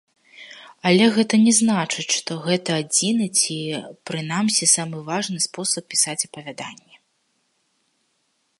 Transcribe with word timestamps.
Але 0.91 1.05
гэта 1.17 1.35
не 1.45 1.51
значыць, 1.57 2.05
што 2.19 2.31
гэта 2.47 2.69
адзіны, 2.83 3.25
ці 3.41 3.57
прынамсі 4.11 4.69
самы 4.75 4.97
важны 5.13 5.37
спосаб 5.47 5.83
пісаць 5.95 6.19
апавяданні. 6.31 6.95